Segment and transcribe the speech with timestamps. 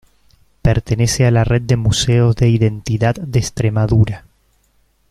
[0.63, 4.25] Pertenece a la red de Museos de Identidad de Extremadura.